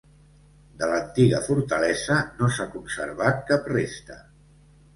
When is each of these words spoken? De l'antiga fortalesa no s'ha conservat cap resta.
De 0.79 0.87
l'antiga 0.91 1.41
fortalesa 1.49 2.17
no 2.41 2.49
s'ha 2.57 2.69
conservat 2.79 3.47
cap 3.53 3.73
resta. 3.77 4.21